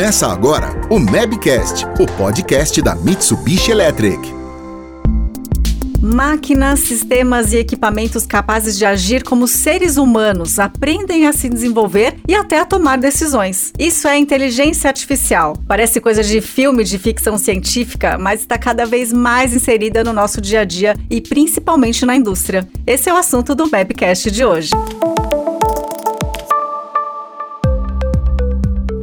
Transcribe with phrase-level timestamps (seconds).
[0.00, 4.26] Começa agora o Mabcast, o podcast da Mitsubishi Electric.
[6.00, 12.34] Máquinas, sistemas e equipamentos capazes de agir como seres humanos aprendem a se desenvolver e
[12.34, 13.70] até a tomar decisões.
[13.78, 15.58] Isso é inteligência artificial.
[15.68, 20.40] Parece coisa de filme de ficção científica, mas está cada vez mais inserida no nosso
[20.40, 22.66] dia a dia e principalmente na indústria.
[22.86, 24.70] Esse é o assunto do Mabcast de hoje.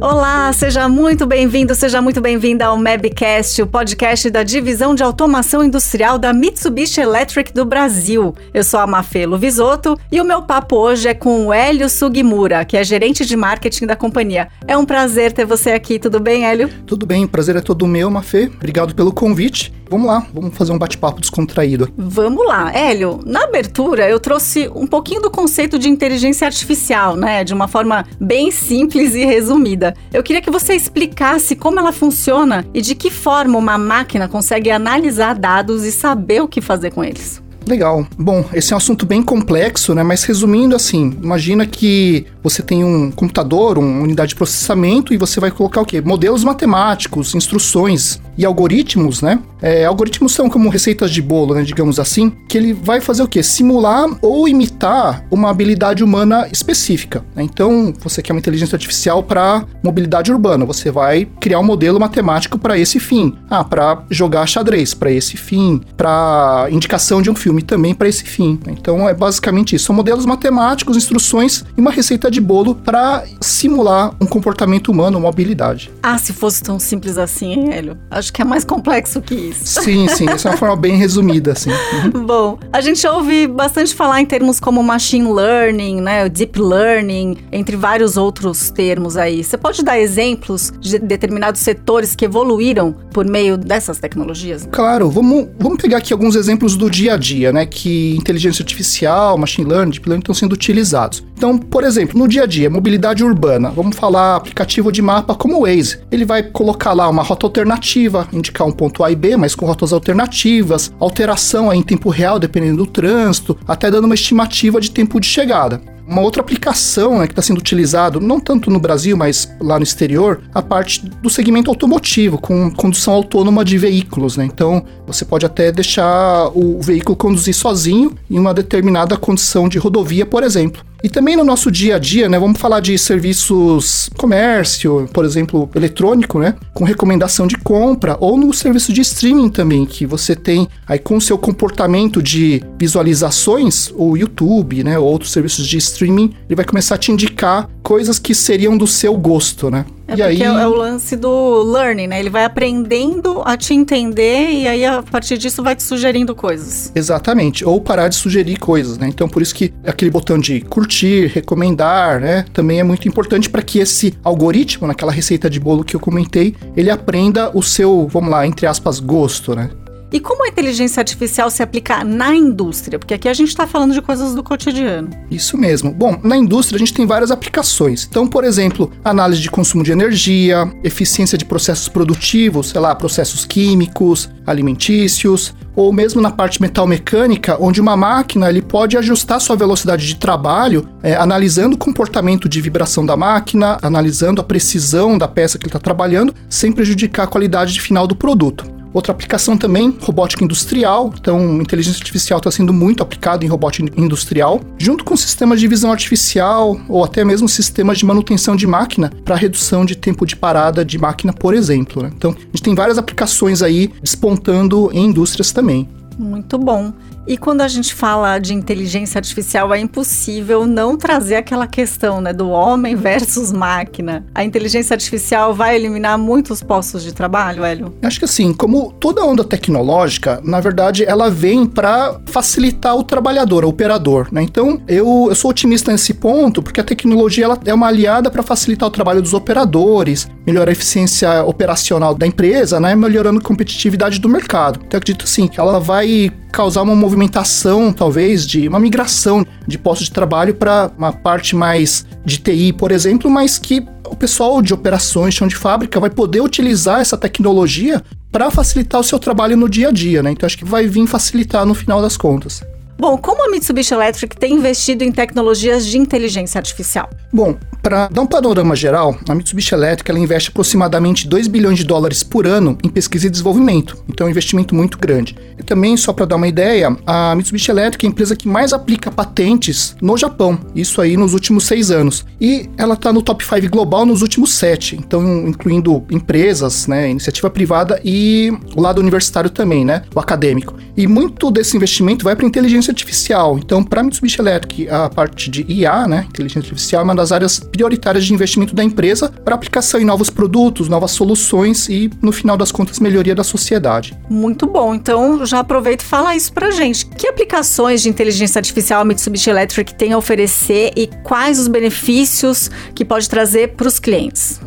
[0.00, 5.62] Olá, seja muito bem-vindo, seja muito bem-vinda ao Mabcast, o podcast da divisão de automação
[5.62, 8.34] industrial da Mitsubishi Electric do Brasil.
[8.54, 12.64] Eu sou a Mafelo Visoto e o meu papo hoje é com o Hélio Sugimura,
[12.64, 14.48] que é gerente de marketing da companhia.
[14.66, 16.70] É um prazer ter você aqui, tudo bem, Hélio?
[16.86, 18.50] Tudo bem, prazer é todo meu, Mafê.
[18.56, 19.70] Obrigado pelo convite.
[19.90, 21.92] Vamos lá, vamos fazer um bate-papo descontraído.
[21.98, 23.18] Vamos lá, Hélio.
[23.26, 27.42] Na abertura, eu trouxe um pouquinho do conceito de inteligência artificial, né?
[27.42, 29.89] De uma forma bem simples e resumida.
[30.12, 34.70] Eu queria que você explicasse como ela funciona e de que forma uma máquina consegue
[34.70, 37.42] analisar dados e saber o que fazer com eles.
[37.70, 38.04] Legal.
[38.18, 40.02] Bom, esse é um assunto bem complexo, né?
[40.02, 45.38] Mas resumindo assim, imagina que você tem um computador, uma unidade de processamento e você
[45.38, 46.00] vai colocar o quê?
[46.00, 49.38] Modelos matemáticos, instruções e algoritmos, né?
[49.62, 51.62] É, algoritmos são como receitas de bolo, né?
[51.62, 53.42] Digamos assim, que ele vai fazer o quê?
[53.42, 57.24] Simular ou imitar uma habilidade humana específica.
[57.36, 57.42] Né?
[57.42, 62.58] Então, você quer uma inteligência artificial para mobilidade urbana, você vai criar um modelo matemático
[62.58, 63.36] para esse fim.
[63.48, 68.24] Ah, para jogar xadrez, para esse fim, para indicação de um filme também para esse
[68.24, 68.58] fim.
[68.68, 69.86] Então, é basicamente isso.
[69.86, 75.28] São modelos matemáticos, instruções e uma receita de bolo para simular um comportamento humano, uma
[75.28, 75.90] habilidade.
[76.02, 77.98] Ah, se fosse tão simples assim, hein, Hélio?
[78.10, 79.82] Acho que é mais complexo que isso.
[79.82, 80.28] Sim, sim.
[80.28, 81.70] Essa é uma forma bem resumida, assim.
[81.70, 82.24] Uhum.
[82.26, 87.76] Bom, a gente ouve bastante falar em termos como machine learning, né, deep learning, entre
[87.76, 89.42] vários outros termos aí.
[89.42, 94.68] Você pode dar exemplos de determinados setores que evoluíram por meio dessas tecnologias?
[94.70, 99.38] Claro, vamos, vamos pegar aqui alguns exemplos do dia a dia, né, que inteligência artificial,
[99.38, 101.24] machine learning, deep learning estão sendo utilizados.
[101.36, 105.56] Então, por exemplo, no dia a dia, mobilidade urbana, vamos falar aplicativo de mapa como
[105.56, 106.00] o Waze.
[106.10, 109.64] Ele vai colocar lá uma rota alternativa, indicar um ponto A e B, mas com
[109.64, 115.18] rotas alternativas, alteração em tempo real, dependendo do trânsito, até dando uma estimativa de tempo
[115.18, 115.80] de chegada.
[116.10, 119.84] Uma outra aplicação né, que está sendo utilizado, não tanto no Brasil, mas lá no
[119.84, 124.36] exterior, a parte do segmento automotivo, com condução autônoma de veículos.
[124.36, 124.44] Né?
[124.44, 130.26] Então, você pode até deixar o veículo conduzir sozinho em uma determinada condição de rodovia,
[130.26, 130.82] por exemplo.
[131.02, 135.70] E também no nosso dia a dia, né, vamos falar de serviços comércio, por exemplo,
[135.74, 140.68] eletrônico, né, com recomendação de compra, ou no serviço de streaming também, que você tem
[140.86, 146.34] aí com o seu comportamento de visualizações, o YouTube, né, ou outros serviços de streaming,
[146.46, 149.84] ele vai começar a te indicar coisas que seriam do seu gosto, né?
[150.10, 150.42] É e aí...
[150.42, 152.20] é o lance do learning, né?
[152.20, 156.90] Ele vai aprendendo a te entender e aí a partir disso vai te sugerindo coisas.
[156.94, 159.08] Exatamente, ou parar de sugerir coisas, né?
[159.08, 163.62] Então por isso que aquele botão de curtir, recomendar, né, também é muito importante para
[163.62, 168.30] que esse algoritmo, naquela receita de bolo que eu comentei, ele aprenda o seu, vamos
[168.30, 169.70] lá, entre aspas, gosto, né?
[170.12, 172.98] E como a inteligência artificial se aplica na indústria?
[172.98, 175.08] Porque aqui a gente está falando de coisas do cotidiano.
[175.30, 175.92] Isso mesmo.
[175.92, 178.08] Bom, na indústria a gente tem várias aplicações.
[178.10, 183.44] Então, por exemplo, análise de consumo de energia, eficiência de processos produtivos, sei lá, processos
[183.44, 189.54] químicos, alimentícios, ou mesmo na parte metal mecânica, onde uma máquina ele pode ajustar sua
[189.54, 195.28] velocidade de trabalho, é, analisando o comportamento de vibração da máquina, analisando a precisão da
[195.28, 198.79] peça que ele está trabalhando, sem prejudicar a qualidade final do produto.
[198.92, 201.12] Outra aplicação também, robótica industrial.
[201.18, 205.92] Então, inteligência artificial está sendo muito aplicada em robótica industrial, junto com sistemas de visão
[205.92, 210.84] artificial ou até mesmo sistemas de manutenção de máquina para redução de tempo de parada
[210.84, 212.02] de máquina, por exemplo.
[212.02, 212.10] Né?
[212.16, 215.88] Então, a gente tem várias aplicações aí despontando em indústrias também.
[216.18, 216.92] Muito bom.
[217.26, 222.32] E quando a gente fala de inteligência artificial, é impossível não trazer aquela questão né,
[222.32, 224.26] do homem versus máquina.
[224.34, 227.94] A inteligência artificial vai eliminar muitos postos de trabalho, Hélio?
[228.02, 233.64] Acho que assim, como toda onda tecnológica, na verdade, ela vem para facilitar o trabalhador,
[233.64, 234.28] o operador.
[234.32, 234.42] Né?
[234.42, 238.42] Então, eu, eu sou otimista nesse ponto, porque a tecnologia ela é uma aliada para
[238.42, 242.96] facilitar o trabalho dos operadores, melhorar a eficiência operacional da empresa, né?
[242.96, 244.80] melhorando a competitividade do mercado.
[244.84, 246.09] Então, eu acredito assim, que ela vai
[246.52, 252.04] causar uma movimentação, talvez, de uma migração de postos de trabalho para uma parte mais
[252.24, 256.40] de TI, por exemplo, mas que o pessoal de operações, chão de fábrica, vai poder
[256.40, 260.30] utilizar essa tecnologia para facilitar o seu trabalho no dia a dia, né?
[260.32, 262.62] Então acho que vai vir facilitar no final das contas.
[263.00, 267.08] Bom, como a Mitsubishi Electric tem investido em tecnologias de inteligência artificial?
[267.32, 271.84] Bom, Para dar um panorama geral, a Mitsubishi Elétrica ela investe aproximadamente 2 bilhões de
[271.84, 275.34] dólares por ano em pesquisa e desenvolvimento, então é um investimento muito grande.
[275.58, 278.74] E também, só para dar uma ideia, a Mitsubishi Elétrica é a empresa que mais
[278.74, 282.26] aplica patentes no Japão, isso aí nos últimos seis anos.
[282.38, 287.48] E ela está no top 5 global nos últimos sete, então incluindo empresas, né, iniciativa
[287.48, 290.74] privada e o lado universitário também, né, o acadêmico.
[290.96, 293.58] E muito desse investimento vai para inteligência artificial.
[293.58, 297.32] Então, para a Mitsubishi Electric, a parte de IA, né, inteligência artificial, é uma das
[297.32, 302.32] áreas prioritárias de investimento da empresa para aplicação em novos produtos, novas soluções e, no
[302.32, 304.18] final das contas, melhoria da sociedade.
[304.28, 304.94] Muito bom.
[304.94, 307.06] Então, já aproveito e fala isso para gente.
[307.06, 312.70] Que aplicações de inteligência artificial a Mitsubishi Electric tem a oferecer e quais os benefícios
[312.94, 314.60] que pode trazer para os clientes?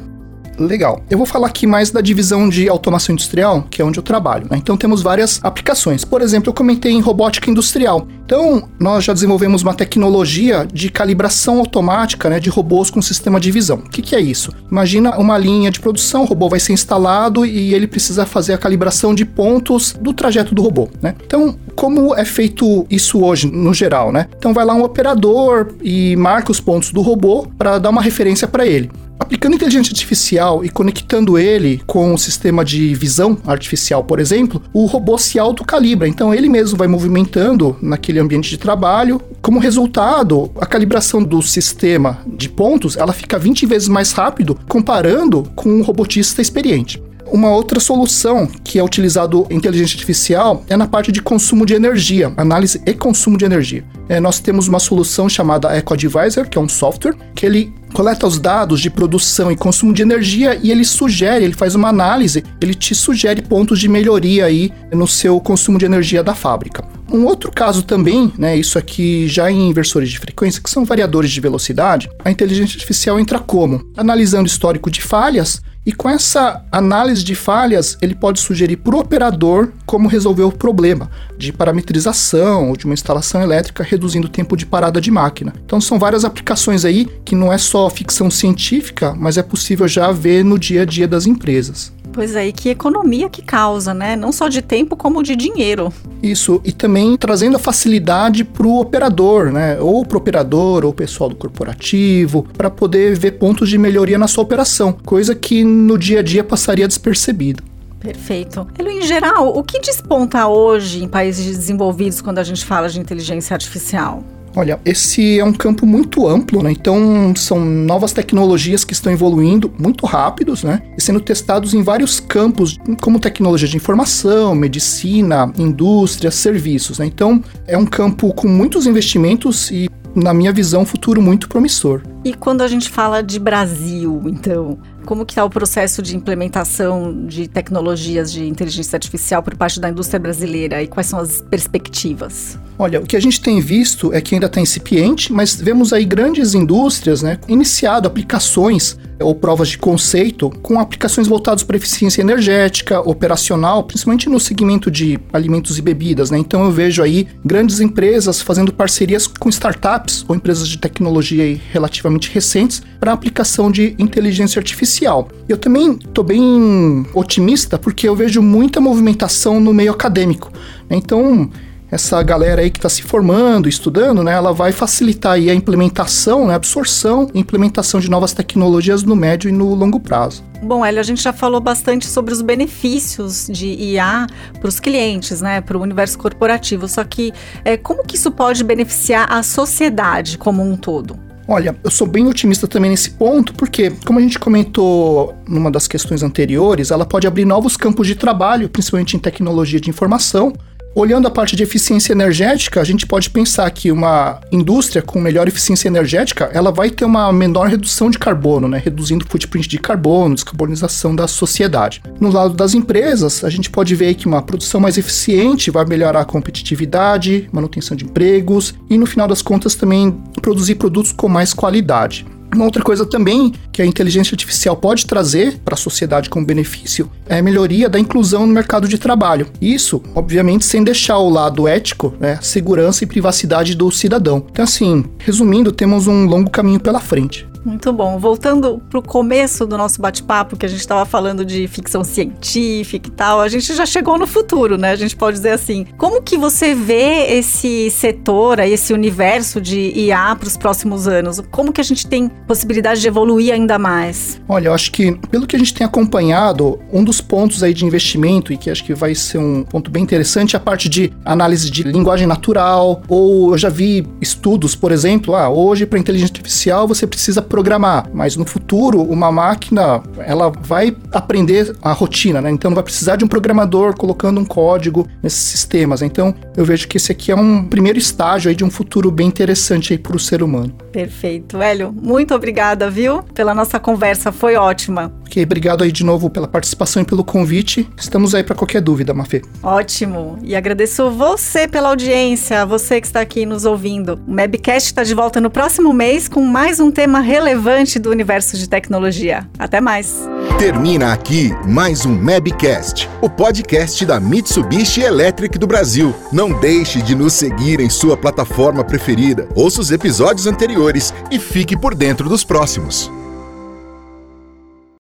[0.57, 1.01] Legal.
[1.09, 4.47] Eu vou falar aqui mais da divisão de automação industrial, que é onde eu trabalho.
[4.49, 4.57] Né?
[4.57, 6.05] Então temos várias aplicações.
[6.05, 8.07] Por exemplo, eu comentei em robótica industrial.
[8.25, 13.51] Então, nós já desenvolvemos uma tecnologia de calibração automática né, de robôs com sistema de
[13.51, 13.77] visão.
[13.77, 14.51] O que, que é isso?
[14.71, 18.57] Imagina uma linha de produção, o robô vai ser instalado e ele precisa fazer a
[18.57, 20.89] calibração de pontos do trajeto do robô.
[21.01, 21.15] Né?
[21.25, 24.11] Então, como é feito isso hoje, no geral?
[24.11, 24.27] Né?
[24.37, 28.47] Então, vai lá um operador e marca os pontos do robô para dar uma referência
[28.47, 28.89] para ele.
[29.19, 34.85] Aplicando inteligência artificial e conectando ele com o sistema de visão artificial, por exemplo, o
[34.85, 36.07] robô se autocalibra.
[36.07, 39.21] Então ele mesmo vai movimentando naquele ambiente de trabalho.
[39.41, 45.43] Como resultado, a calibração do sistema de pontos ela fica 20 vezes mais rápido comparando
[45.55, 47.01] com um robotista experiente.
[47.33, 52.31] Uma outra solução que é utilizado inteligência artificial é na parte de consumo de energia,
[52.37, 53.83] análise e consumo de energia.
[54.07, 58.39] É, nós temos uma solução chamada EcoAdvisor, que é um software que ele coleta os
[58.39, 62.73] dados de produção e consumo de energia e ele sugere, ele faz uma análise, ele
[62.73, 66.83] te sugere pontos de melhoria aí no seu consumo de energia da fábrica.
[67.11, 71.31] Um outro caso também, né, isso aqui já em inversores de frequência, que são variadores
[71.31, 73.87] de velocidade, a inteligência artificial entra como?
[73.95, 78.99] Analisando histórico de falhas, e com essa análise de falhas, ele pode sugerir para o
[78.99, 84.55] operador como resolver o problema de parametrização ou de uma instalação elétrica, reduzindo o tempo
[84.55, 85.53] de parada de máquina.
[85.65, 90.11] Então são várias aplicações aí que não é só ficção científica, mas é possível já
[90.11, 91.91] ver no dia a dia das empresas.
[92.13, 94.15] Pois é, e que economia que causa, né?
[94.15, 95.91] Não só de tempo, como de dinheiro.
[96.21, 99.79] Isso, e também trazendo a facilidade para o operador, né?
[99.79, 104.17] Ou para o operador, ou o pessoal do corporativo, para poder ver pontos de melhoria
[104.17, 107.63] na sua operação, coisa que no dia a dia passaria despercebida.
[107.99, 108.67] Perfeito.
[108.77, 112.99] Elo, em geral, o que desponta hoje em países desenvolvidos quando a gente fala de
[112.99, 114.23] inteligência artificial?
[114.55, 116.71] Olha, esse é um campo muito amplo, né?
[116.71, 120.81] Então são novas tecnologias que estão evoluindo muito rápidos, né?
[120.97, 127.05] E sendo testados em vários campos, como tecnologia de informação, medicina, indústria, serviços, né?
[127.05, 132.01] Então é um campo com muitos investimentos e na minha visão, futuro muito promissor.
[132.23, 137.25] E quando a gente fala de Brasil, então, como que está o processo de implementação
[137.25, 142.57] de tecnologias de inteligência artificial por parte da indústria brasileira e quais são as perspectivas?
[142.77, 146.05] Olha, o que a gente tem visto é que ainda está incipiente, mas vemos aí
[146.05, 152.99] grandes indústrias, né, iniciado aplicações ou provas de conceito com aplicações voltadas para eficiência energética,
[153.07, 156.37] operacional, principalmente no segmento de alimentos e bebidas, né?
[156.37, 162.29] Então eu vejo aí grandes empresas fazendo parcerias com startups ou empresas de tecnologia relativamente
[162.31, 165.29] recentes para aplicação de inteligência artificial.
[165.47, 170.51] Eu também estou bem otimista porque eu vejo muita movimentação no meio acadêmico.
[170.89, 171.49] Então,
[171.93, 176.47] essa galera aí que está se formando, estudando, né, ela vai facilitar aí a implementação,
[176.47, 180.43] né, absorção e implementação de novas tecnologias no médio e no longo prazo.
[180.63, 184.25] Bom, Hélio, a gente já falou bastante sobre os benefícios de IA
[184.59, 186.87] para os clientes, né, para o universo corporativo.
[186.87, 187.31] Só que
[187.63, 191.19] é, como que isso pode beneficiar a sociedade como um todo?
[191.47, 195.87] Olha, eu sou bem otimista também nesse ponto, porque, como a gente comentou numa das
[195.87, 200.53] questões anteriores, ela pode abrir novos campos de trabalho, principalmente em tecnologia de informação,
[200.95, 205.47] Olhando a parte de eficiência energética, a gente pode pensar que uma indústria com melhor
[205.47, 208.77] eficiência energética, ela vai ter uma menor redução de carbono, né?
[208.77, 212.03] reduzindo o footprint de carbono, descarbonização da sociedade.
[212.19, 216.21] No lado das empresas, a gente pode ver que uma produção mais eficiente vai melhorar
[216.21, 220.11] a competitividade, manutenção de empregos e, no final das contas, também
[220.43, 222.23] produzir produtos com mais qualidade.
[222.53, 227.09] Uma outra coisa também que a inteligência artificial pode trazer para a sociedade como benefício
[227.27, 229.47] é a melhoria da inclusão no mercado de trabalho.
[229.59, 234.45] Isso, obviamente, sem deixar o lado ético, né, segurança e privacidade do cidadão.
[234.51, 237.47] Então, assim, resumindo, temos um longo caminho pela frente.
[237.65, 238.17] Muito bom.
[238.19, 243.07] Voltando para o começo do nosso bate-papo, que a gente estava falando de ficção científica
[243.07, 244.91] e tal, a gente já chegou no futuro, né?
[244.91, 245.85] A gente pode dizer assim.
[245.97, 251.41] Como que você vê esse setor, esse universo de IA para os próximos anos?
[251.51, 254.41] Como que a gente tem possibilidade de evoluir ainda mais?
[254.47, 257.85] Olha, eu acho que, pelo que a gente tem acompanhado, um dos pontos aí de
[257.85, 261.11] investimento, e que acho que vai ser um ponto bem interessante, é a parte de
[261.23, 266.33] análise de linguagem natural, ou eu já vi estudos, por exemplo, ah, hoje para inteligência
[266.33, 272.49] artificial você precisa programar, mas no futuro uma máquina ela vai aprender a rotina, né?
[272.49, 276.01] Então não vai precisar de um programador colocando um código nesses sistemas.
[276.01, 279.27] Então eu vejo que esse aqui é um primeiro estágio aí de um futuro bem
[279.27, 280.73] interessante aí para o ser humano.
[280.93, 281.91] Perfeito, Hélio.
[281.91, 283.23] Muito obrigada, viu?
[283.33, 285.11] Pela nossa conversa, foi ótima.
[285.25, 287.89] Ok, obrigado aí de novo pela participação e pelo convite.
[287.97, 289.41] Estamos aí para qualquer dúvida, Mafê.
[289.63, 290.37] Ótimo.
[290.43, 294.19] E agradeço você pela audiência, você que está aqui nos ouvindo.
[294.27, 298.55] O Mabcast está de volta no próximo mês com mais um tema relevante do universo
[298.55, 299.49] de tecnologia.
[299.57, 300.29] Até mais.
[300.51, 306.13] Termina aqui mais um Mabcast, o podcast da Mitsubishi Electric do Brasil.
[306.31, 309.47] Não deixe de nos seguir em sua plataforma preferida.
[309.55, 313.11] Ouça os episódios anteriores e fique por dentro dos próximos.